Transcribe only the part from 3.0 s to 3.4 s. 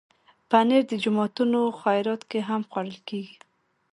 کېږي.